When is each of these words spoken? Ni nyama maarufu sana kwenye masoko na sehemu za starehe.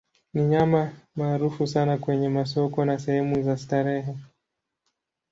Ni 0.33 0.45
nyama 0.47 0.93
maarufu 1.15 1.67
sana 1.67 1.97
kwenye 1.97 2.29
masoko 2.29 2.85
na 2.85 2.99
sehemu 2.99 3.43
za 3.43 3.57
starehe. 3.57 4.17